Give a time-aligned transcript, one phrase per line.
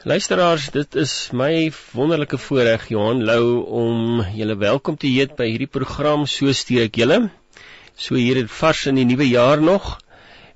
[0.00, 5.68] Luisteraars, dit is my wonderlike voorreg Johan Lou om julle welkom te heet by hierdie
[5.68, 7.18] program So stuur ek julle.
[8.00, 9.90] So hier het vars in die nuwe jaar nog.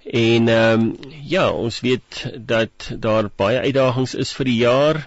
[0.09, 0.87] En ehm um,
[1.29, 5.03] ja, ons weet dat daar baie uitdagings is vir die jaar,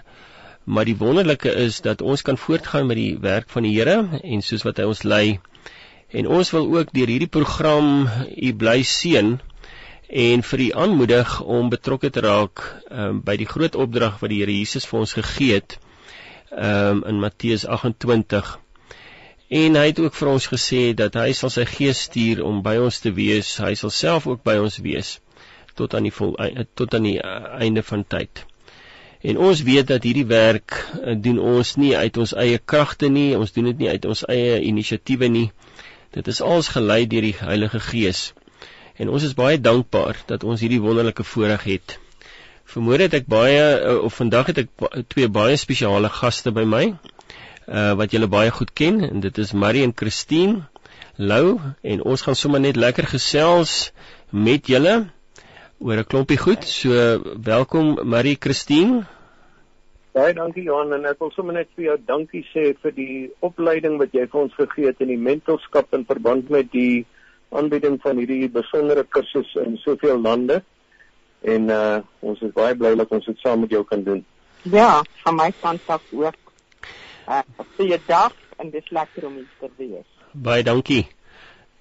[0.70, 4.46] maar die wonderlike is dat ons kan voortgaan met die werk van die Here en
[4.46, 5.40] soos wat hy ons lei.
[6.14, 9.40] En ons wil ook deur hierdie program u bly seën
[10.08, 14.40] en vir u aanmoedig om betrokke te raak um, by die groot opdrag wat die
[14.40, 15.76] Here Jesus vir ons gegee het
[16.50, 18.56] um, in Matteus 28.
[19.48, 22.78] En hy het ook vir ons gesê dat hy sal sy gees stuur om by
[22.80, 23.54] ons te wees.
[23.60, 25.18] Hy sal self ook by ons wees
[25.78, 26.34] tot aan die vol,
[26.74, 28.42] tot aan die uh, einde van tyd.
[29.20, 33.36] En ons weet dat hierdie werk uh, doen ons nie uit ons eie kragte nie,
[33.36, 35.46] ons doen dit nie uit ons eie inisiatiewe nie.
[36.16, 38.32] Dit is alles gelei deur die Heilige Gees.
[38.98, 41.98] En ons is baie dankbaar dat ons hierdie wonderlike voorreg het.
[42.68, 46.84] Vermoed het ek baie eh, of vandag het ek twee baie spesiale gaste by my
[47.68, 50.64] uh wat julle baie goed ken en dit is Marie en Christine
[51.20, 53.92] Lou en ons gaan sommer net lekker gesels
[54.32, 54.94] met julle
[55.78, 56.64] oor 'n klompie goed.
[56.64, 56.90] So
[57.52, 59.04] welkom Marie Christine.
[60.12, 63.98] Baie dankie Johan en ek wil sommer net vir jou dankie sê vir die opleiding
[63.98, 67.06] wat jy vir ons gegee het in die mentorskap in verband met die
[67.50, 70.62] aanbieding van hierdie besondere kursus in soveel lande.
[71.40, 74.24] En uh ons is baie bly dat ons dit saam met jou kan doen.
[74.62, 76.52] Ja, van my kant af ook.
[77.28, 77.42] Uh
[77.76, 80.08] vir jou dag en dis lekker om hier te wees.
[80.32, 81.06] Baie dankie.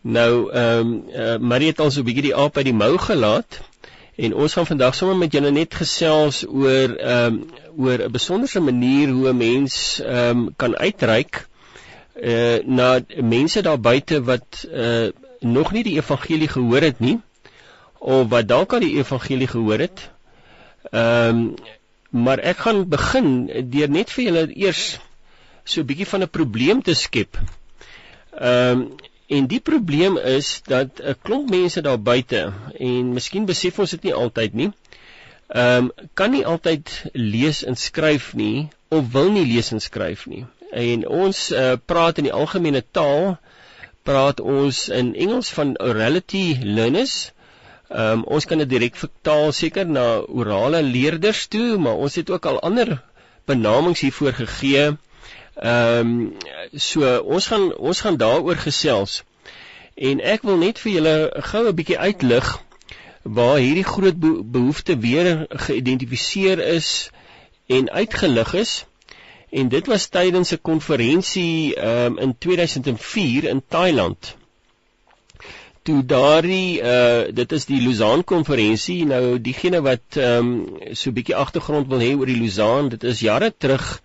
[0.01, 2.97] Nou ehm um, uh, Marie het al so 'n bietjie die aap by die mou
[2.97, 3.59] gelaat
[4.15, 7.43] en ons gaan vandag sommer met julle net gesels oor ehm um,
[7.77, 11.47] oor 'n besonderse manier hoe 'n mens ehm um, kan uitreik
[12.15, 15.09] uh na mense daar buite wat uh
[15.41, 17.19] nog nie die evangelie gehoor het nie
[17.99, 20.09] of wat dalk al die evangelie gehoor het.
[20.91, 21.55] Ehm um,
[22.09, 23.27] maar ek gaan begin
[23.69, 24.83] deur net vir julle eers
[25.63, 27.37] so 'n bietjie van 'n probleem te skep.
[28.31, 28.95] Ehm um,
[29.27, 34.03] en die probleem is dat 'n klomp mense daar buite en miskien besef ons dit
[34.03, 34.71] nie altyd nie.
[35.47, 40.25] Ehm um, kan nie altyd lees en skryf nie of wil nie lees en skryf
[40.25, 40.45] nie.
[40.71, 43.37] En ons uh, praat in die algemene taal
[44.07, 47.15] praat ons in Engels van orality learners.
[47.87, 50.05] Ehm um, ons kan dit direk vertaal seker na
[50.41, 52.97] orale leerders toe, maar ons het ook al ander
[53.47, 54.85] benamings hiervoor gegee.
[55.55, 56.33] Ehm um,
[56.89, 59.21] so ons gaan ons gaan daaroor gesels.
[59.95, 61.15] En ek wil net vir julle
[61.51, 62.51] gou 'n bietjie uitlig
[63.39, 64.19] waar hierdie groot
[64.51, 67.09] behoefte weer geïdentifiseer is
[67.67, 68.85] en uitgelig is
[69.49, 74.35] en dit was tydens 'n konferensie um, in 2004 in Thailand.
[75.81, 80.49] Toe daardie uh dit is die Lausanne konferensie nou diegene wat um
[80.91, 84.01] so 'n bietjie agtergrond wil hê oor die Lausanne dit is jare terug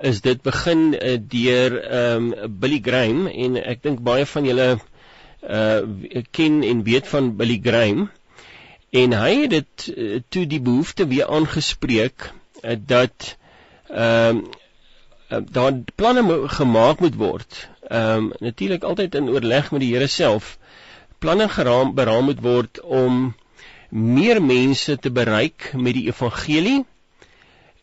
[0.00, 1.72] is dit begin uh, deur
[2.02, 3.26] um Billy Graham.
[3.26, 4.68] En ek dink baie van julle
[5.48, 5.80] uh
[6.30, 8.10] ken en weet van Billy Graham.
[8.90, 12.30] En hy het dit uh, toe die behoefte weer aangespreek
[12.62, 13.36] uh, dat
[13.88, 14.46] ehm um,
[15.30, 17.68] uh, daar planne gemaak moet word.
[17.88, 20.58] Ehm um, natuurlik altyd in oorleg met die Here self.
[21.18, 23.34] Planne geraam beraam moet word om
[23.88, 26.84] meer mense te bereik met die evangelie.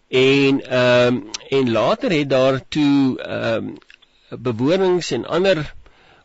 [0.08, 3.78] En ehm um, en later het daar toe ehm um,
[4.30, 5.74] bewonings en ander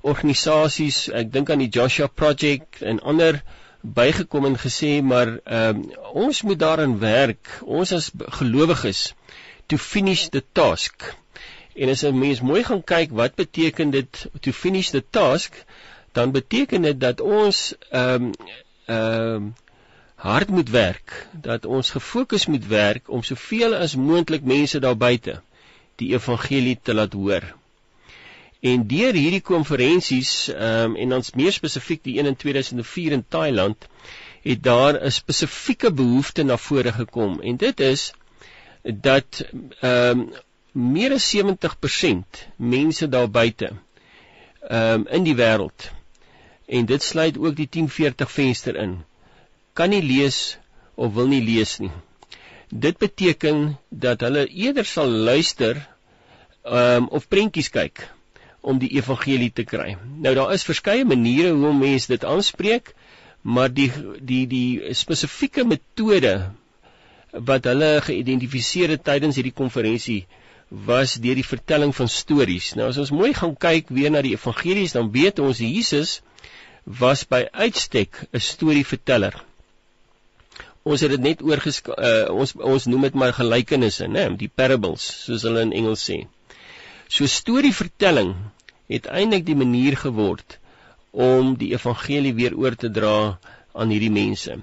[0.00, 3.42] organisasies, ek dink aan die Joshua Project en ander
[3.82, 5.82] bygekom en gesê maar ehm um,
[6.26, 7.60] ons moet daarin werk.
[7.62, 9.14] Ons as gelowiges
[9.68, 11.04] to finish the task.
[11.74, 15.64] En as 'n mens mooi gaan kyk wat beteken dit to finish the task,
[16.12, 18.32] dan beteken dit dat ons ehm um,
[18.86, 19.54] ehm um,
[20.14, 25.40] hard moet werk, dat ons gefokus moet werk om soveel as moontlik mense daar buite
[25.96, 27.44] die evangelie te laat hoor.
[28.60, 33.24] En deur hierdie konferensies ehm um, en dan meer spesifiek die een in 2004 in
[33.28, 33.86] Thailand
[34.42, 38.12] het daar 'n spesifieke behoefte na vore gekom en dit is
[38.94, 39.44] dat
[39.80, 40.28] ehm um,
[40.72, 43.70] meer as 70% mense daar buite
[44.60, 45.90] ehm um, in die wêreld
[46.66, 48.98] en dit sluit ook die 1040 venster in
[49.72, 50.58] kan nie lees
[50.94, 51.90] of wil nie lees nie.
[52.68, 55.76] Dit beteken dat hulle eerder sal luister
[56.62, 58.08] ehm um, of prentjies kyk
[58.60, 59.96] om die evangelie te kry.
[60.24, 62.94] Nou daar is verskeie maniere hoe mense dit aanspreek,
[63.40, 66.50] maar die die die spesifieke metode
[67.32, 70.26] wat hulle geïdentifiseer het tydens hierdie konferensie
[70.68, 72.74] was deur die vertelling van stories.
[72.76, 76.20] Nou as ons mooi gaan kyk weer na die evangelies, dan weet ons Jesus
[76.84, 79.44] was by uitstek 'n storieverteller.
[80.88, 85.04] ons het dit net oorgesk uh, ons ons noem dit maar gelykenisse, né, die parables
[85.26, 86.22] soos hulle in Engels sê.
[87.08, 88.34] So storievertelling
[88.88, 90.58] het eintlik die manier geword
[91.12, 93.38] om die evangelie weer oor te dra
[93.74, 94.58] aan hierdie mense.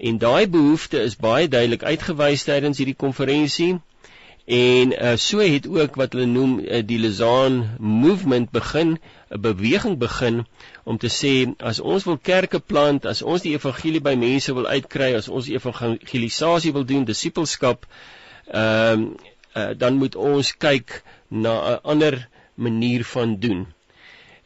[0.00, 3.74] En daai behoefte is baie duidelik uitgewys tydens hierdie konferensie
[4.50, 8.98] En uh, so het ook wat hulle noem uh, die Lausanne movement begin,
[9.28, 10.46] 'n beweging begin
[10.84, 14.66] om te sê as ons wil kerke plant, as ons die evangelie by mense wil
[14.66, 17.86] uitkry, as ons evangelisasie wil doen, disipelskap,
[18.50, 19.14] ehm uh,
[19.54, 23.66] uh, dan moet ons kyk na 'n ander manier van doen.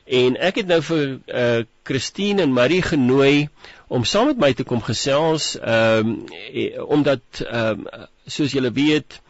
[0.04, 3.48] En ek het nou vir uh Christine en Marie genooi
[3.88, 6.14] om saam met my te kom gesels ehm
[6.54, 9.20] um, omdat ehm um, soos julle weet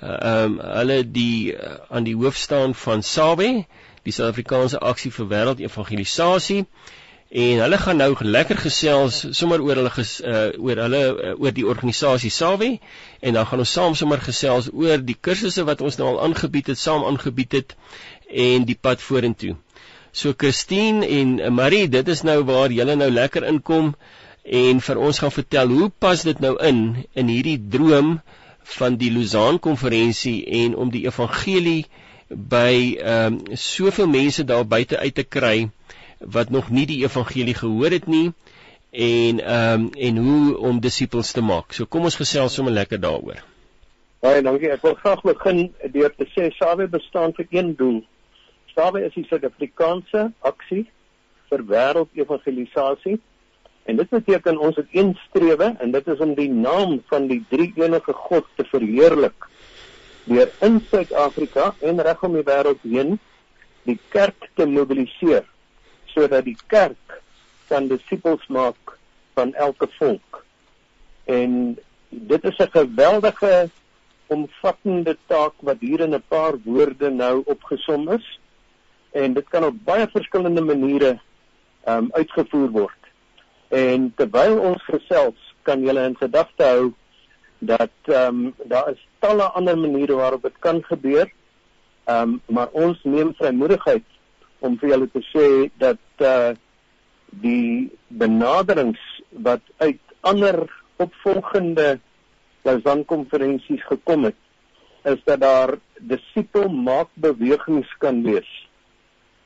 [0.00, 3.64] ehm uh, um, hulle die uh, aan die hoof staan van SABE,
[4.02, 6.66] die Suid-Afrikaanse Aksie vir Wêreld Evangelisasie
[7.28, 11.54] en hulle gaan nou lekker gesels sommer oor hulle ges, uh, oor hulle uh, oor
[11.56, 12.76] die organisasie SABE
[13.20, 16.70] en dan gaan ons saam sommer gesels oor die kursusse wat ons nou al aangebied
[16.70, 17.74] het, saam aangebied het
[18.30, 19.56] en die pad vorentoe.
[20.16, 23.90] So Christine en Marie, dit is nou waar julle nou lekker inkom
[24.46, 26.78] en vir ons gaan vertel hoe pas dit nou in
[27.12, 28.14] in hierdie droom
[28.78, 31.84] van die Lausanne konferensie en om die evangelie
[32.30, 35.68] by ehm um, soveel mense daar buite uit te kry
[36.38, 38.32] wat nog nie die evangelie gehoor het nie
[38.90, 41.76] en ehm um, en hoe om disippels te maak.
[41.76, 43.44] So kom ons gesels sommer lekker daaroor.
[44.24, 44.72] Baie dankie.
[44.72, 48.04] Ek wil graag begin deur te sê Sawe bestaan vir een doel.
[48.76, 50.84] Sawe is die Suid-Afrikaanse aksie
[51.48, 53.18] vir wêreldevangelisasie
[53.86, 57.44] En dit beteken ons het een strewe en dit is om die naam van die
[57.48, 59.46] drie enige God te verheerlik.
[60.26, 63.14] Deur in Suid-Afrika en regom die wêreld heen
[63.86, 65.46] die kerk te mobiliseer
[66.10, 67.20] sodat die kerk
[67.70, 68.96] kan disippels maak
[69.38, 70.42] van elke volk.
[71.30, 73.70] En dit is 'n geweldige
[74.26, 78.40] omvattende taak wat hier in 'n paar woorde nou opgesom is
[79.16, 81.16] en dit kan op baie verskillende maniere
[81.86, 83.10] ehm um, uitgevoer word.
[83.68, 86.92] En terwyl ons gesels, kan julle in gedagte hou
[87.58, 91.30] dat ehm um, daar is talle ander maniere waarop dit kan gebeur.
[92.04, 94.04] Ehm um, maar ons neem vrymoedigheid
[94.58, 95.46] om vir julle te sê
[95.78, 96.54] dat eh uh,
[97.46, 100.62] die benaderings wat uit ander
[100.96, 101.98] opvolgende
[102.62, 104.38] Lausanne konferensies gekom het,
[105.04, 108.65] is dat daar disipel maak bewegings kan wees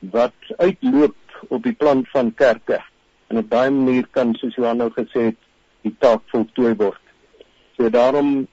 [0.00, 1.16] wat uitloop
[1.48, 2.80] op die plan van kerke
[3.28, 5.38] en op daai manier kan soos Johan nou gesê het
[5.82, 7.00] die taak voltooi word.
[7.76, 8.48] So daarom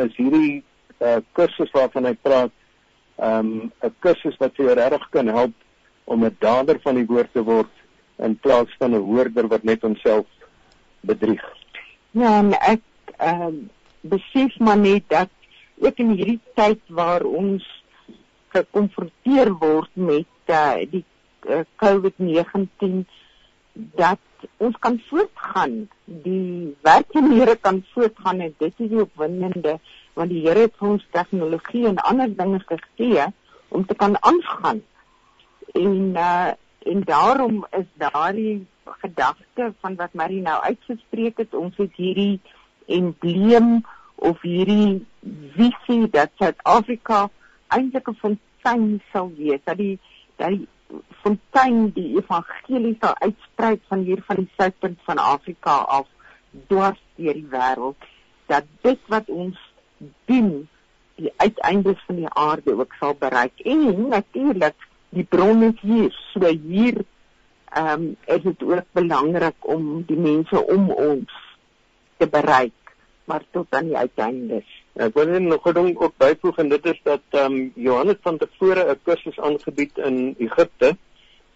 [0.00, 0.62] is hierdie
[0.98, 2.54] uh, kursus waarvan hy praat
[3.18, 5.52] ehm, 'n um, kursus wat jou regtig kan help
[6.04, 7.70] om 'n dader van die woord te word
[8.18, 10.26] in plaas van 'n hoorder wat net homself
[11.00, 11.44] bedrieg.
[12.10, 12.82] Ja, ek
[13.18, 13.54] ehm uh,
[14.02, 15.30] besef maar net dat
[15.78, 17.81] ook in hierdie tyd waar ons
[18.52, 21.04] gekonfronteer word met uh, die
[21.48, 23.02] uh, COVID-19
[23.72, 24.20] dat
[24.56, 29.78] ons kan voortgaan die werknemere kan voortgaan en dit is die opwindende
[30.18, 33.24] want die Here het ons tegnologie en ander dinge gegee
[33.72, 34.82] om te kan aangaan.
[35.72, 36.50] En uh,
[36.82, 42.40] en daarom is daardie gedagte van wat Marie nou uitgespreek het ons het hierdie
[42.86, 45.06] embleem of hierdie
[45.54, 47.28] visie dat Suid-Afrika
[47.76, 49.98] eintlik 'n fontein sal wees dat die
[50.36, 50.68] dat die
[51.22, 56.08] fontein die evangelie sal uitsprei van hier van die suidpunt van Afrika af
[56.68, 58.08] dwars deur die wêreld
[58.46, 59.58] dat dit wat ons
[60.24, 60.68] doen
[61.14, 66.46] die uiteindes van die aarde ook sal bereik en natuurlik die bron is hier so
[66.46, 67.04] hier
[67.72, 71.32] ehm um, is dit ook belangrik om die mense om ons
[72.16, 72.72] te bereik
[73.24, 74.81] maar tot aan die uiteindes.
[74.92, 78.20] Ek wil net nog 'n ding ook byvoeg en dit is dat ehm um, Johannes
[78.20, 80.96] van tevore 'n kursus aangebied in Egipte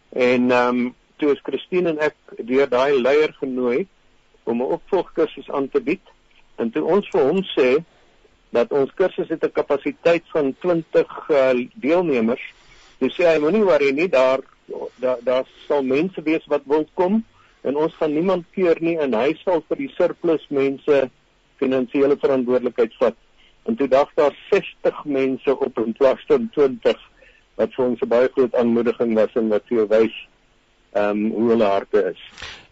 [0.08, 3.86] en ehm um, toe is Christine en ek deur daai leier genooi
[4.44, 6.00] om 'n opvolgkursus aan te bied
[6.56, 7.84] en toe ons vir hom sê
[8.50, 12.44] dat ons kursus het 'n kapasiteit van 20 uh, eh, deelnemers,
[12.98, 14.40] dis sê hy moenie worry nie, daar
[14.96, 17.24] daar daar sal mense wees wat wil kom
[17.60, 21.10] en ons gaan niemand keer nie en hy sal vir die surplus mense
[21.56, 23.16] finansiële verantwoordelikheid vat.
[23.66, 26.96] En toe dag daar 60 mense op in plaas van 20
[27.56, 30.16] wat vir ons 'n baie groot aanmoediging was en wat vir wys
[30.92, 32.20] ehm um, hoe hulle harte is.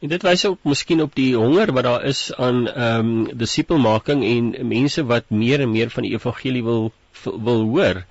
[0.00, 4.24] En dit wys ook miskien op die honger wat daar is aan ehm um, disipelmaking
[4.24, 6.92] en mense wat meer en meer van die evangelie wil
[7.24, 8.04] wil hoor.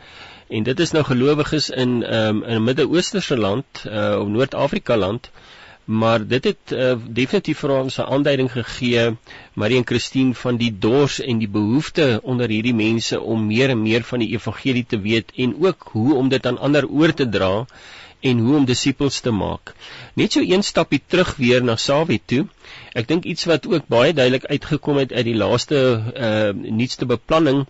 [0.50, 5.32] En dit is nou gelowiges in ehm um, in Midde-Oosterse land, uh of Noord-Afrika land
[5.86, 9.18] maar dit het uh, definitief vir ons 'n aanduiding gegee
[9.54, 13.82] Marie en Christine van die dors en die behoefte onder hierdie mense om meer en
[13.82, 17.30] meer van die evangelie te weet en ook hoe om dit aan ander oor te
[17.30, 17.66] dra
[18.20, 19.74] en hoe om disippels te maak.
[20.16, 22.48] Net so een stapie terug weer na Sawie toe.
[22.94, 25.80] Ek dink iets wat ook baie duidelik uitgekom het uit die laaste
[26.16, 27.66] uh nuutste beplanning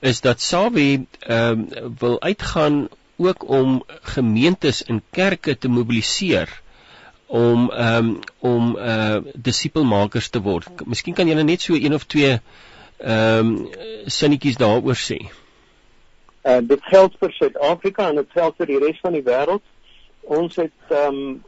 [0.00, 3.82] is dat Sawie ehm uh, wil uitgaan ook om
[4.14, 6.48] gemeentes en kerke te mobiliseer
[7.28, 10.68] om um, om uh disipelmakers te word.
[10.86, 12.38] Miskien kan julle net so een of twee
[12.98, 13.68] ehm um,
[14.06, 15.18] sinnetjies daaroor sê.
[16.44, 19.62] Uh dit geld vir Suid-Afrika en dit geld vir die res van die wêreld.
[20.22, 21.44] Ons het ehm um,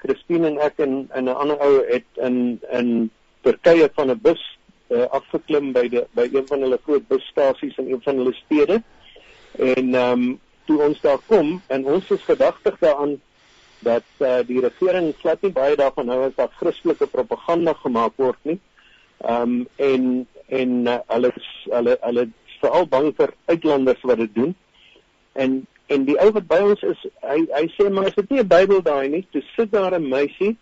[0.00, 3.10] Christine en ek en 'n ander ou het in in
[3.42, 4.58] Turkye van 'n bus
[4.88, 8.82] uh, afgeklim by die by een van hulle groot busstasies in een van hulle stede.
[9.58, 13.20] En ehm um, toe ons daar kom en ons is gedagtig daaraan
[13.78, 18.38] dat uh, die regering glad nie baie daarvan hou as dat Christelike propaganda gemaak word
[18.42, 18.58] nie.
[19.22, 21.32] Ehm um, en en uh, hulle
[21.70, 22.28] hulle hulle
[22.60, 24.54] veral bang vir uitlanders wat dit doen.
[25.32, 28.42] En en die ou wat by ons is, hy hy sê maar as dit nie
[28.42, 30.56] 'n Bybel daai nie, toe sit daar 'n meisie,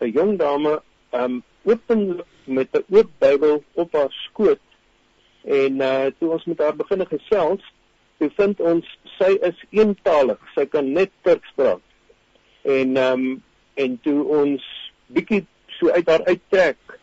[0.00, 4.62] 'n jong dame, ehm um, open met 'n oop Bybel op haar skoot.
[5.44, 7.62] En uh toe ons met haar begin gesels,
[8.18, 10.38] toe vind ons sy is eentalig.
[10.54, 11.80] Sy kan net Turks praat
[12.62, 13.42] en ehm um,
[13.80, 14.64] en toe ons
[15.06, 15.44] bietjie
[15.78, 16.98] so uit haar uittrek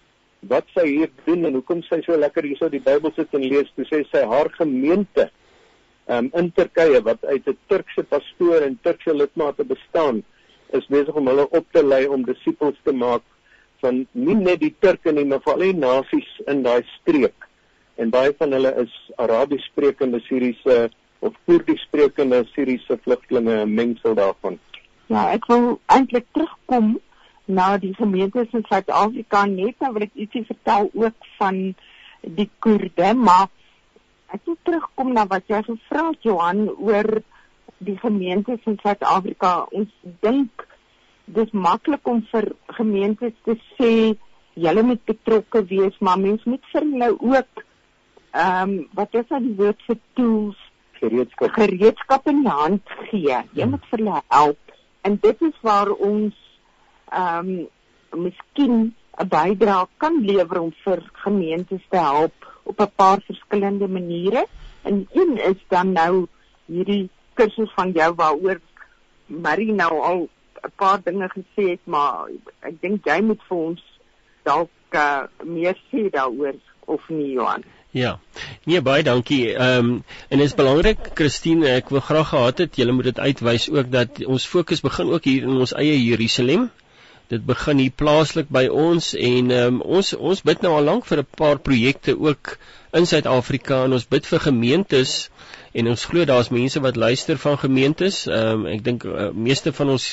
[0.51, 3.71] wat sy hier doen en hoekom sy so lekker hierso die Bybel sit en lees,
[3.75, 5.29] toe sê sy haar gemeente
[6.07, 10.23] ehm um, in Turkye wat uit 'n Turkse pastoor en Turkse lidmate bestaan,
[10.71, 13.23] is besig om hulle op te lei om disippels te maak
[13.81, 17.47] van nie net die Turke nie, maar veral die nasies in daai streek.
[17.97, 20.89] En baie van hulle is Arabies sprekende Siriëse
[21.25, 24.59] of Koerdies sprekende Siriëse vlugtelinge, 'n mengsel daarvan.
[25.07, 26.97] Ja, ek wil eintlik terugkom
[27.47, 31.61] na die gemeentes in Suid-Afrika net nou wil ek ietsie vertel ook van
[32.21, 33.47] die Koerde, maar
[34.35, 37.21] ek wil terugkom na wat jy gevra het Johan oor
[37.79, 39.53] die gemeentes in Suid-Afrika.
[39.71, 39.93] Ons
[40.25, 40.67] dink
[41.31, 43.93] dis maklik om vir gemeentes te sê
[44.59, 47.65] julle moet betrokke wees, maar mens moet vir hulle ook
[48.35, 50.59] ehm um, wat is dan die woord vir tools
[50.99, 53.37] gereedskap gereedskap in die hand gee.
[53.55, 53.77] Jy hmm.
[53.77, 54.66] moet vir hulle help
[55.07, 56.35] En dit is waar ons
[57.15, 57.67] ehm um,
[58.23, 64.45] miskien 'n bydrae kan lewer om vir gemeentes te help op 'n paar verskillende maniere.
[64.81, 66.27] En een is dan nou
[66.65, 68.59] hierdie kursus van jou waaroor
[69.25, 70.19] Marie nou al
[70.63, 72.27] 'n paar dinge gesê het, maar
[72.59, 73.83] ek dink jy moet vir ons
[74.43, 77.63] dalk uh, meer sê daaroor of nie Johan.
[77.91, 78.19] Ja.
[78.63, 79.53] Nee, baie dankie.
[79.53, 83.19] Ehm um, en dit is belangrik Christine, ek wil graag gehad het julle moet dit
[83.19, 86.69] uitwys ook dat ons fokus begin ook hier in ons eie Jerusalem.
[87.27, 91.07] Dit begin hier plaaslik by ons en ehm um, ons ons bid nou al lank
[91.07, 92.57] vir 'n paar projekte ook
[92.93, 95.29] in Suid-Afrika en ons bid vir gemeentes
[95.77, 98.25] en ons glo daar's mense wat luister van gemeentes.
[98.27, 100.05] Ehm um, ek dink uh, meeste van ons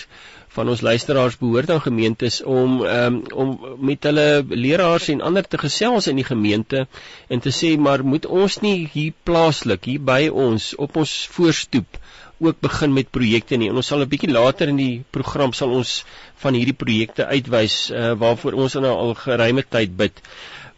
[0.54, 3.54] van ons luisteraars behoort aan gemeentes om um, om
[3.88, 6.85] met hulle leraars en ander te gesels in die gemeente
[7.28, 11.99] en te sê maar moet ons nie hier plaaslik hier by ons op ons voorstoep
[12.44, 15.75] ook begin met projekte nie en ons sal 'n bietjie later in die program sal
[15.80, 16.04] ons
[16.44, 20.23] van hierdie projekte uitwys uh, waarvoor ons nou al geruime tyd bid.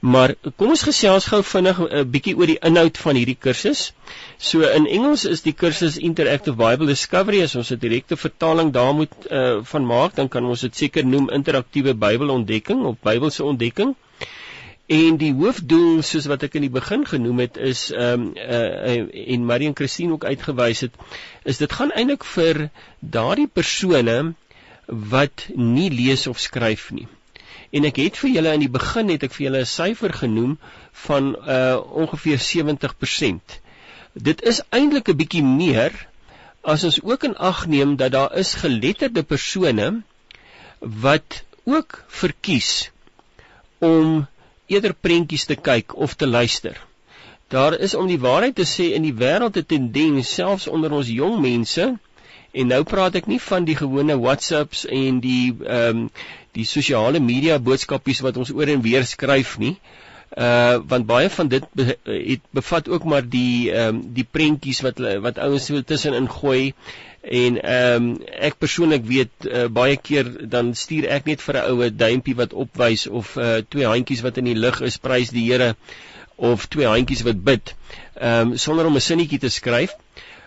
[0.06, 3.80] Maar kom ons gesels gou vinnig 'n uh, bietjie oor die inhoud van hierdie kursus.
[4.48, 8.92] So in Engels is die kursus Interactive Bible Discovery as ons 'n direkte vertaling daar
[8.94, 13.96] moet uh, van maak, dan kan ons dit seker noem interaktiewe Bybelontdekking of Bybelse ontdekking.
[14.86, 19.34] En die hoofdoel soos wat ek in die begin genoem het is ehm um, uh,
[19.34, 20.94] en Marie en Christine ook uitgewys het,
[21.42, 22.68] is dit gaan eintlik vir
[23.00, 24.34] daardie persone
[24.86, 27.08] wat nie lees of skryf nie
[27.70, 30.58] en ek het vir julle in die begin het ek vir julle 'n syfer genoem
[31.06, 33.60] van uh ongeveer 70%.
[34.12, 35.92] Dit is eintlik 'n bietjie meer
[36.62, 40.02] as ons ook in ag neem dat daar is geletterde persone
[40.80, 42.90] wat ook verkies
[43.78, 44.26] om
[44.66, 46.76] eerder prentjies te kyk of te luister.
[47.48, 51.08] Daar is om die waarheid te sê in die wêreld 'n tendens selfs onder ons
[51.08, 51.98] jong mense
[52.56, 56.10] En nou praat ek nie van die gewone WhatsApps en die ehm um,
[56.56, 59.74] die sosiale media boodskapies wat ons oor en weer skryf nie.
[60.36, 64.80] Uh want baie van dit be, het bevat ook maar die ehm um, die prentjies
[64.86, 66.72] wat wat ouens so tussenin gooi
[67.22, 68.08] en ehm um,
[68.48, 72.56] ek persoonlik weet uh, baie keer dan stuur ek net vir 'n oue duimpie wat
[72.64, 75.74] opwys of uh twee handjies wat in die lug is prys die Here
[76.36, 77.74] of twee handjies wat bid
[78.14, 79.96] ehm um, sonder om 'n sinnetjie te skryf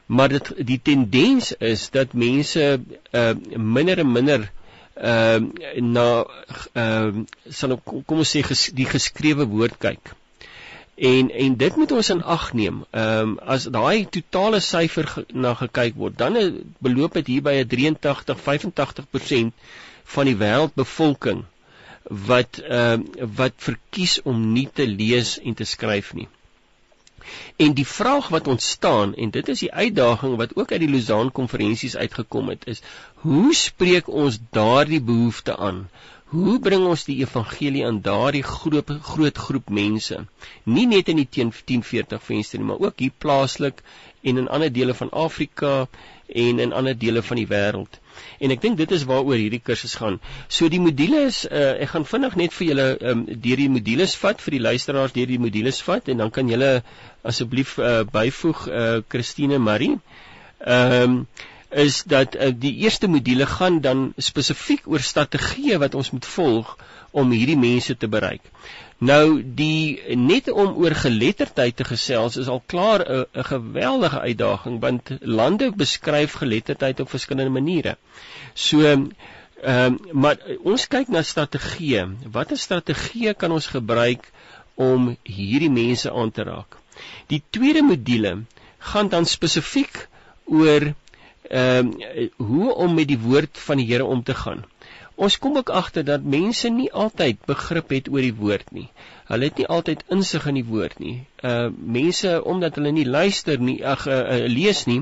[0.09, 2.79] maar dit die tendens is dat mense
[3.13, 4.47] uh minder en minder
[5.01, 5.41] uh,
[5.75, 6.07] na
[6.73, 7.25] ehm uh,
[7.59, 10.13] sal kom ons sê ges, die geskrewe woord kyk.
[11.11, 12.81] En en dit moet ons in ag neem.
[12.91, 16.39] Ehm um, as daai totale syfer ge, na gekyk word, dan
[16.83, 19.53] beloop dit hier by 'n 83 85%
[20.15, 21.45] van die wêreldbevolking
[22.31, 26.27] wat ehm uh, wat verkies om nie te lees en te skryf nie.
[27.55, 31.31] En die vraag wat ontstaan en dit is die uitdaging wat ook uit die Lausanne
[31.31, 32.81] konferensies uitgekom het is
[33.25, 35.89] hoe spreek ons daardie behoefte aan?
[36.29, 40.19] Hoe bring ons die evangelie aan daardie groot groot groep mense?
[40.63, 43.81] Nie net in die 1040 venster nie, maar ook hier plaaslik
[44.21, 45.87] en in ander dele van Afrika
[46.27, 47.97] en in ander dele van die wêreld.
[48.39, 50.19] En ek dink dit is waaroor hierdie kursus gaan.
[50.47, 54.41] So die modules, uh, ek gaan vinnig net vir julle um, deur die modules vat
[54.45, 56.73] vir die luisteraars deur die modules vat en dan kan julle
[57.23, 59.95] asseblief uh, byvoeg uh, Christine Marie.
[60.59, 61.23] Ehm um,
[61.69, 66.77] is dat uh, die eerste module gaan dan spesifiek oor strategieë wat ons moet volg
[67.11, 68.41] om hierdie mense te bereik.
[68.99, 75.11] Nou die net om oor geletterdheid te gesels is al klaar 'n geweldige uitdaging want
[75.21, 77.97] lande beskryf geletterdheid op verskillende maniere.
[78.53, 79.07] So ehm
[79.63, 82.03] um, maar ons kyk na strategieë.
[82.31, 84.31] Watter strategieë kan ons gebruik
[84.75, 86.77] om hierdie mense aan te raak?
[87.27, 88.43] Die tweede module
[88.79, 90.07] gaan dan spesifiek
[90.45, 90.93] oor
[91.49, 94.65] ehm um, hoe om met die woord van die Here om te gaan.
[95.19, 98.85] Ons kom ook agter dat mense nie altyd begrip het oor die woord nie.
[99.27, 101.15] Hulle het nie altyd insig in die woord nie.
[101.43, 105.01] Uh mense omdat hulle nie luister nie, ag uh, uh, lees nie,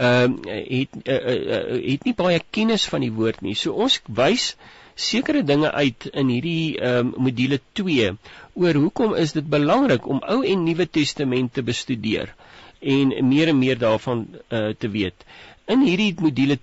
[0.00, 3.54] uh, het uh, uh, het nie baie kennis van die woord nie.
[3.54, 4.50] So ons wys
[4.96, 8.12] sekere dinge uit in hierdie ehm um, module 2
[8.60, 12.32] oor hoekom is dit belangrik om Ou en Nuwe Testament te bestudeer
[12.80, 15.24] en meer en meer daarvan uh, te weet.
[15.66, 16.58] In hierdie module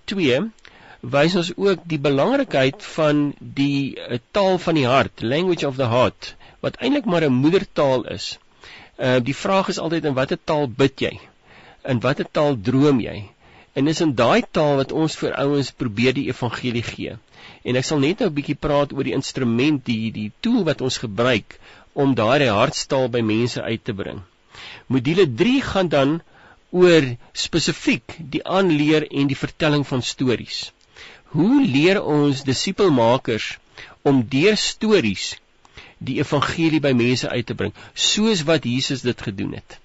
[1.13, 5.89] wys ons ook die belangrikheid van die uh, taal van die hart, language of the
[5.91, 8.37] heart, wat eintlik maar 'n moedertaal is.
[8.97, 11.19] Uh die vraag is altyd in watter taal bid jy?
[11.83, 13.17] In watter taal droom jy?
[13.75, 17.17] En is in daai taal wat ons vir ouens probeer die evangelie gee.
[17.63, 20.81] En ek sal net nou 'n bietjie praat oor die instrument, die die tool wat
[20.81, 21.59] ons gebruik
[21.93, 24.23] om daardie hartstaal by mense uit te bring.
[24.87, 26.21] Module 3 gaan dan
[26.73, 27.05] oor
[27.37, 30.71] spesifiek die aanleer en die vertelling van stories.
[31.33, 33.57] Hoe leer ons disipelmakers
[34.01, 35.33] om deur stories
[36.03, 39.79] die evangelie by mense uit te bring soos wat Jesus dit gedoen het?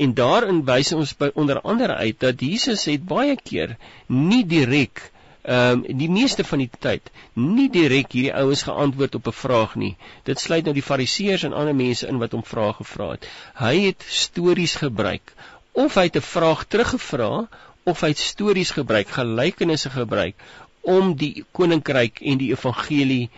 [0.00, 3.76] En daarin wys ons by onder andere uit dat Jesus het baie keer
[4.08, 9.30] nie direk ehm um, die meeste van die tyd nie direk hierdie ouens geantwoord op
[9.30, 9.96] 'n vraag nie.
[10.24, 13.28] Dit sluit nou die fariseërs en ander mense in wat hom vrae gevra het.
[13.56, 15.32] Hy het stories gebruik
[15.72, 17.48] of hy het 'n vraag teruggevra
[17.84, 20.34] of hy stories gebruik, gelykenisse gebruik
[20.80, 23.30] om die koninkryk en die evangelie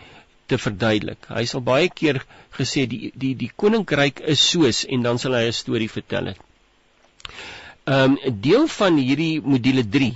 [0.47, 1.25] te verduidelik.
[1.27, 2.23] Hy sal baie keer
[2.57, 6.39] gesê die die die koninkryk is soos en dan sal hy 'n storie vertel het.
[7.85, 10.13] Ehm um, deel van hierdie module 3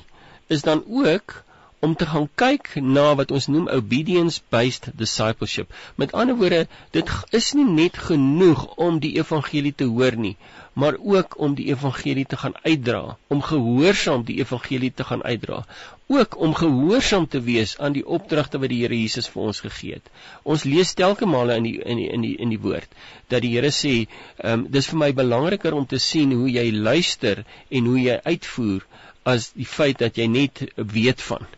[0.48, 1.44] is dan ook
[1.80, 5.74] om te gaan kyk na wat ons noem obedience based discipleship.
[5.96, 10.38] Met ander woorde, dit is nie net genoeg om die evangelie te hoor nie,
[10.78, 15.64] maar ook om die evangelie te gaan uitdra, om gehoorsaam die evangelie te gaan uitdra,
[16.08, 19.98] ook om gehoorsaam te wees aan die opdragte wat die Here Jesus vir ons gegee
[19.98, 20.12] het.
[20.44, 22.94] Ons lees telke male in die in die in die in die woord
[23.34, 23.96] dat die Here sê,
[24.38, 28.22] ehm um, dis vir my belangriker om te sien hoe jy luister en hoe jy
[28.30, 28.86] uitvoer
[29.34, 31.50] as die feit dat jy net weet van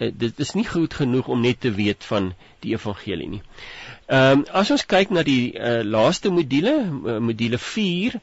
[0.00, 2.32] uh, dit is nie goed genoeg om net te weet van
[2.64, 3.42] die evangelie nie.
[4.06, 8.20] Ehm um, as ons kyk na die uh, laaste module, uh, module 4,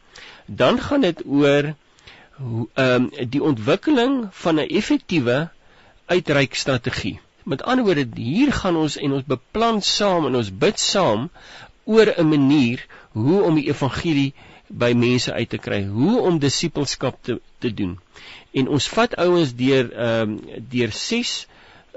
[0.48, 5.50] dan gaan dit oor ehm um, die ontwikkeling van 'n effektiewe
[6.06, 7.20] uitreikstrategie.
[7.44, 11.30] Met ander woorde, hier gaan ons en ons beplan saam en ons bid saam
[11.84, 14.34] oor 'n manier hoe om die evangelie
[14.68, 18.00] by mense uit te kry, hoe om disippelskap te te doen.
[18.52, 21.48] En ons vat ouens deur ehm um, deur 6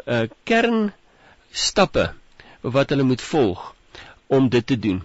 [0.07, 2.13] uh kernstappe
[2.61, 3.76] wat hulle moet volg
[4.27, 5.03] om dit te doen.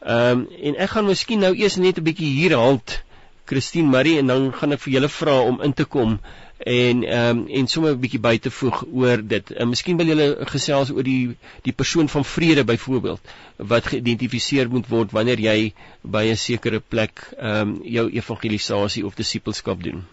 [0.00, 3.02] Ehm um, en ek gaan miskien nou eers net 'n bietjie hier halt
[3.44, 6.18] Christine Marie en dan gaan ek vir julle vra om in te kom
[6.58, 9.50] en ehm um, en sommer 'n bietjie by te voeg oor dit.
[9.50, 13.20] En miskien wil julle gesels oor die die persoon van vrede byvoorbeeld
[13.56, 19.14] wat geïdentifiseer moet word wanneer jy by 'n sekere plek ehm um, jou evangelisasie of
[19.14, 20.04] disippelskap doen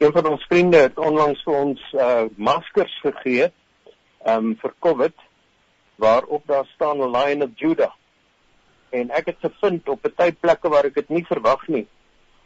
[0.00, 3.50] een van ons vriende het onlangs vir ons uh maskers gegee
[4.34, 5.26] um vir COVID
[6.00, 7.92] waarop daar staan Lion of Judah.
[8.90, 11.86] En ek het gevind op 'n tyd plekke waar ek dit nie verwag nie.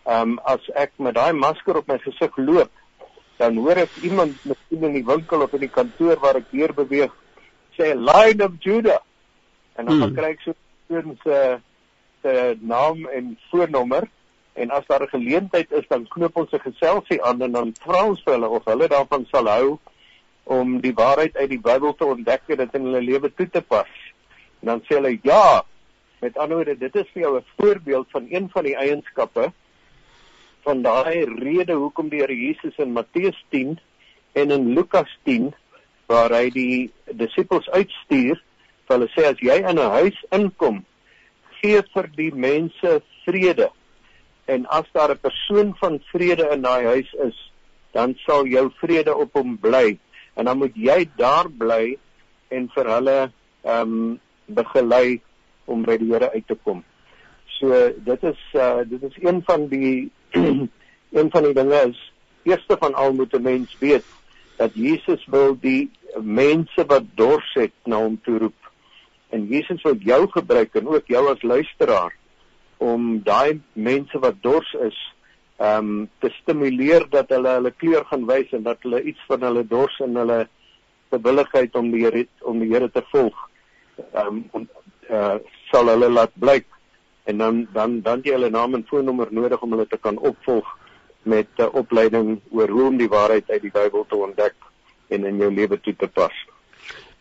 [0.05, 2.71] Um as ek met daai masker op my gesig loop,
[3.37, 6.75] dan hoor ek iemand miskien in die winkel of in die kantoor waar ek deur
[6.75, 7.13] beweeg
[7.77, 9.01] sê Lion of Judah
[9.75, 10.15] en dan hmm.
[10.15, 10.55] kry ek so
[10.95, 11.39] 'n se
[12.23, 14.07] se naam en voornommer
[14.55, 18.05] en as daar 'n geleentheid is dan knoop ons 'n geselsie aan en dan vra
[18.07, 19.79] ons vir hulle of hulle daarvan sal hou
[20.45, 23.63] om die waarheid uit die Bybel te ontdek en dit in hulle lewe toe te
[23.63, 23.91] pas.
[24.61, 25.65] En dan sê hulle ja.
[26.21, 29.53] Met ander woorde, dit is vir jou 'n voorbeeld van een van die eienskappe
[30.65, 33.79] van daai rede hoekom die Here Jesus in Matteus 10
[34.33, 35.53] en in Lukas 10
[36.07, 38.41] waar hy die disippels uitstuur,
[38.85, 40.85] vir hulle sê as jy in 'n huis inkom,
[41.61, 43.71] gee vir die mense vrede.
[44.47, 47.53] En as daar 'n persoon van vrede in daai huis is,
[47.93, 49.99] dan sal jou vrede op hom bly
[50.35, 51.97] en dan moet jy daar bly
[52.49, 53.19] en vir hulle
[53.65, 55.21] ehm um, begelei
[55.65, 56.83] om by die Here uit te kom.
[57.59, 57.71] So
[58.05, 60.11] dit is uh dit is een van die
[61.19, 62.01] een van die dinge is
[62.45, 64.05] eerste van al moet 'n mens weet
[64.57, 68.71] dat Jesus wil die mense wat dors het na hom toe roep.
[69.29, 72.13] En Jesus wil jou gebruik en ook jou as luisteraar
[72.77, 75.14] om daai mense wat dors is
[75.57, 79.43] ehm um, te stimuleer dat hulle hulle kleur gaan wys en dat hulle iets van
[79.47, 80.39] hulle dors en hulle
[81.15, 83.37] bewilligheid om die Here om die Here te volg
[84.13, 84.69] ehm um,
[85.11, 85.37] uh,
[85.71, 86.67] sal hulle laat blyk
[87.31, 90.67] en dan dan dan jy hulle naam en foonnommer nodig om hulle te kan opvolg
[91.23, 94.55] met 'n uh, opleiding oor hoe om die waarheid uit die Bybel te ontdek
[95.09, 96.35] en in jou lewe toe te pas.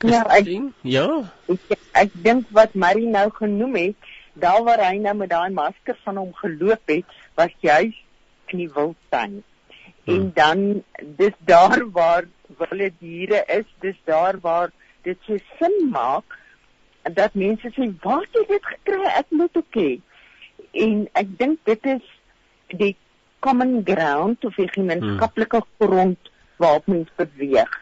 [0.04, 0.50] Ja, ek
[0.82, 1.08] ja.
[1.48, 5.98] Ek, ek dink wat Marie nou genoem het, daar waar hy nou met daai masker
[6.04, 7.06] van hom geloop het,
[7.40, 8.03] was juist
[8.54, 9.42] in die wildtuin.
[10.04, 10.16] Hmm.
[10.16, 10.64] En dan
[11.20, 12.26] dis daar waar
[12.58, 14.72] wilde diere is, dis daar waar
[15.04, 16.40] dit so sin maak
[17.04, 19.04] dat mense sê, "Waar het jy dit gekry?
[19.04, 20.02] Ek moet ook hê."
[20.72, 22.06] En ek dink dit is
[22.68, 22.96] die
[23.40, 25.88] common ground of die gemeenskaplike hmm.
[25.88, 27.74] grond waarop mens beweeg.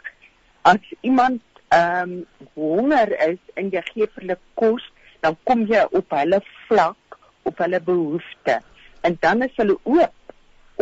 [0.62, 4.84] As iemand ehm um, honger is en jy gee vir hulle kos,
[5.19, 8.65] dan kom jy op hulle vlak, op hulle behoeftes.
[9.01, 10.13] En dan is hulle oop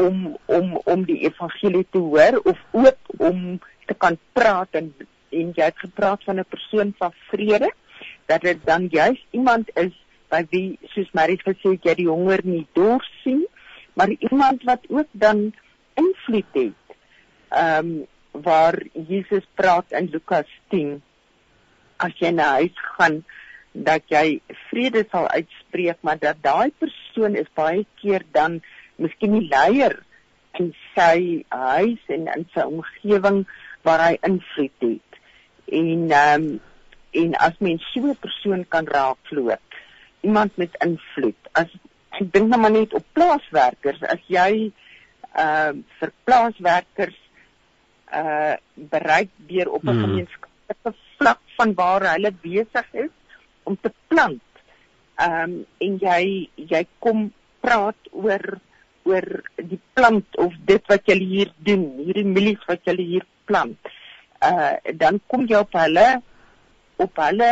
[0.06, 4.94] om om om die evangelie te hoor of ook om te kan praat en
[5.30, 7.72] en jy het gepraat van 'n persoon van vrede
[8.26, 9.96] dat dit dan juist iemand is
[10.30, 13.46] by wie soos Marie gesê het jy die honger nie dors sien
[13.94, 15.54] maar iemand wat ook dan
[15.94, 16.96] invloed het.
[17.50, 21.02] Ehm um, waar Jesus praat in Lukas 10
[21.98, 23.24] as jy na huis gaan
[23.72, 28.60] dat jy vrede sal uitspreek maar dat daai persoon is baie keer dan
[29.00, 29.98] miskien die leier
[30.60, 33.44] in sy huis en in sy omgewing
[33.88, 35.22] waar hy invloed het.
[35.68, 36.50] En ehm um,
[37.20, 39.78] en as mens so 'n persoon kan raakloop,
[40.22, 41.42] iemand met invloed.
[41.52, 41.72] As
[42.20, 44.72] ek dink nou maar net op plaaswerkers, as jy
[45.34, 47.18] ehm uh, vir plaaswerkers
[48.14, 50.02] uh bereik deur op 'n hmm.
[50.02, 53.14] gemeenskaplike vlak van waar hulle besig is
[53.64, 54.42] om te plant.
[55.16, 58.60] Ehm um, en jy jy kom praat oor
[59.10, 63.92] oor die plant of dit wat jy hier doen, hierdie mielies wat jy hier plant.
[64.40, 66.08] Uh dan kom jy op hulle
[67.00, 67.52] op hulle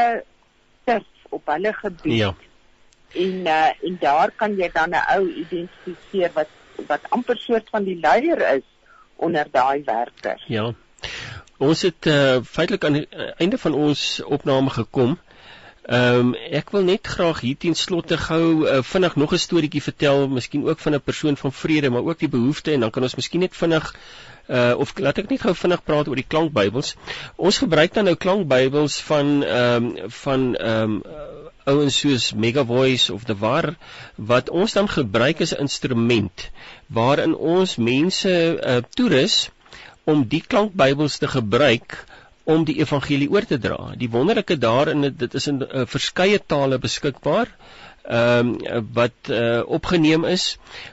[0.88, 2.18] turf, op hulle gebied.
[2.22, 2.34] Ja.
[3.14, 6.52] En uh en daar kan jy dan 'n ou identifiseer wat
[6.88, 8.66] wat amper soort van die leier is
[9.16, 10.44] onder daai werkers.
[10.48, 10.74] Ja.
[11.58, 15.18] Ons het uh feitelik aan die uh, einde van ons opname gekom.
[15.88, 19.82] Ehm um, ek wil net graag hier teen slotte gou uh, vinnig nog 'n storieetjie
[19.82, 23.04] vertel, miskien ook van 'n persoon van vrede, maar ook die behoefte en dan kan
[23.04, 23.96] ons miskien net vinnig
[24.50, 26.96] uh of laat ek net gou vinnig praat oor die klankbybels.
[27.36, 31.02] Ons gebruik dan nou klankbybels van ehm um, van ehm um,
[31.68, 33.76] ouens soos Mega Voice of The War
[34.16, 36.50] wat ons dan gebruik as 'n instrument
[36.88, 38.34] waarin ons mense
[38.74, 39.50] uh toerus
[40.04, 42.04] om die klankbybels te gebruik
[42.48, 43.92] om die evangelie oor te dra.
[44.00, 47.52] Die wonderlike daarin dit is in uh, verskeie tale beskikbaar
[48.08, 50.46] ehm um, wat uh, opgeneem is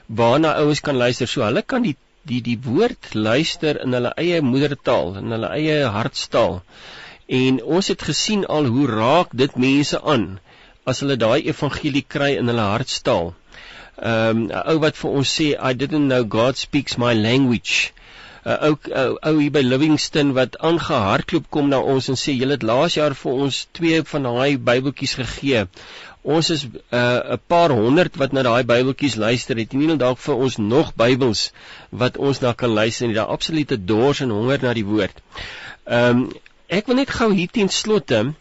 [0.05, 1.29] waarna ouens kan luister.
[1.31, 1.95] So hulle kan die
[2.27, 6.59] die die woord luister in hulle eie moedertaal, in hulle eie hartstaal.
[7.39, 10.27] En ons het gesien al hoe raak dit mense aan
[10.83, 13.31] as hulle daai evangelie kry in hulle hartstaal.
[13.95, 17.93] Ehm um, ou wat vir ons sê I didn't know God speaks my language
[18.45, 18.75] 'n ou
[19.29, 23.15] ou hier by Livingston wat aangehardloop kom na ons en sê julle het laas jaar
[23.21, 25.63] vir ons twee van daai Bybeltjies gegee.
[26.35, 29.57] Ons is 'n uh, paar honderd wat na daai Bybeltjies luister.
[29.57, 31.51] Het nie net dalk vir ons nog Bybels
[31.89, 33.17] wat ons na kan luister nie.
[33.17, 35.21] Daar absolute dors en honger na die woord.
[35.85, 36.27] Ehm um,
[36.67, 38.33] ek wil net gou hier teen slotte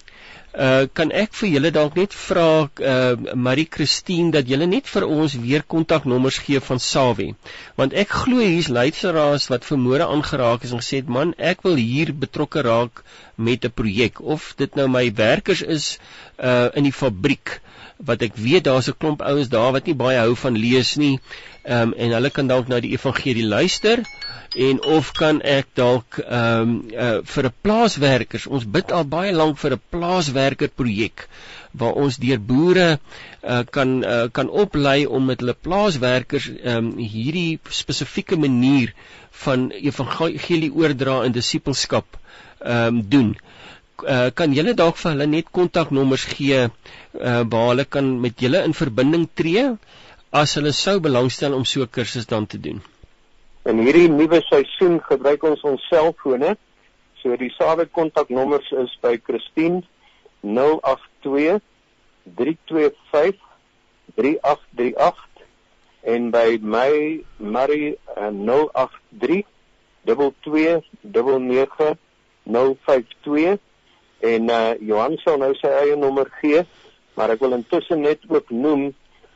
[0.55, 5.07] uh kan ek vir julle dalk net vra uh Marie Christine dat julle net vir
[5.07, 7.35] ons weer kontaknommers gee van Sawie.
[7.77, 11.75] Want ek glo hier's luisteraars wat vermoere aangeraak is en gesê het man, ek wil
[11.81, 13.03] hier betrokke raak
[13.37, 15.99] met 'n projek of dit nou my werkers is
[16.39, 17.61] uh in die fabriek
[17.99, 21.19] wat ek weet daar's 'n klomp ouens daar wat nie baie hou van lees nie.
[21.65, 24.03] Ehm um, en hulle kan dalk na die evangelie luister
[24.65, 29.33] en of kan ek dalk ehm um, uh, vir 'n plaaswerkers ons bid al baie
[29.33, 31.25] lank vir 'n plaaswerker projek
[31.73, 36.93] waar ons deur boere uh, kan uh, kan oplei om met hulle plaaswerkers ehm um,
[36.99, 38.93] hierdie spesifieke manier
[39.47, 42.21] van evangelie oordra en disippelskap
[42.61, 43.35] ehm um, doen.
[44.05, 48.65] Uh, kan julle dalk vir hulle net kontaknommers gee uh, waar hulle kan met julle
[48.69, 49.71] in verbinding tree
[50.35, 52.83] as hulle sou belangstel om so 'n kursus dan te doen
[53.65, 56.51] In hierdie nuwe seisoen gebruik ons ons selfone.
[57.23, 59.79] So die sawe kontaknommers is by Christine
[60.45, 61.63] 082
[62.37, 63.39] 325
[64.21, 65.47] 3838
[66.13, 66.91] en by my
[67.41, 69.47] Marie 083
[70.05, 71.97] 2299
[72.45, 73.57] 052
[74.35, 76.67] en uh, Johan sal nou sy eie nommer gee,
[77.17, 78.91] maar ek wil intussen net ook noem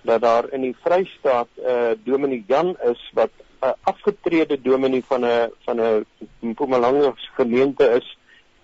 [0.08, 5.24] dat daar in die Vrystaat 'n uh, Dominee Jan is wat 'n afgetrede dominee van
[5.24, 6.04] 'n van 'n
[6.40, 8.16] Mpumalanga gemeente is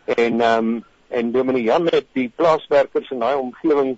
[0.05, 3.97] en ehm um, en dominee Jan het die plaaswerkers in daai omgewing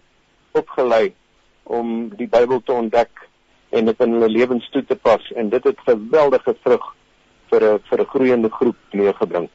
[0.51, 1.15] opgelei
[1.63, 3.29] om die Bybel te ontdek
[3.69, 6.85] en dit in hulle lewens toe te pas en dit het geweldige vrug
[7.51, 9.49] vir 'n vir 'n groeiende groep meegebring.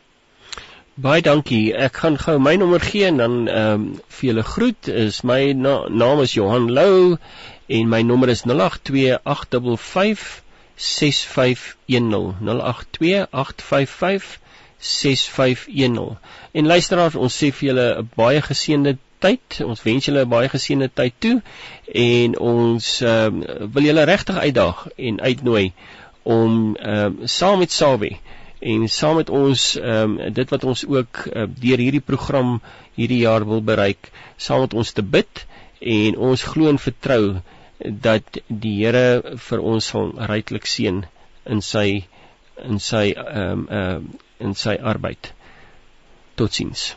[1.01, 1.73] Baie dankie.
[1.73, 3.85] Ek gaan gou my nommer gee en dan ehm um,
[4.15, 4.87] vir julle groet.
[4.87, 7.17] Is my na naam is Johan Lou
[7.65, 10.45] en my nommer is 082855
[10.81, 10.85] 0828556510
[16.51, 20.49] en luisteraars ons sê vir julle 'n baie geseënde tyd ons wens julle 'n baie
[20.53, 21.41] geseënde tyd toe
[22.05, 25.73] en ons um, wil julle regtig uitdaag en uitnooi
[26.23, 28.19] om um, saam met Sawie
[28.61, 32.59] en saam met ons um, dit wat ons ook uh, deur hierdie program
[32.97, 35.45] hierdie jaar wil bereik saam met ons te bid
[35.81, 37.23] en ons glo en vertrou
[37.81, 41.01] dat die Here vir ons sal ryklik seën
[41.49, 42.03] in sy
[42.61, 45.33] in sy ehm um, ehm uh, in sy arbeid.
[46.35, 46.95] Totsiens.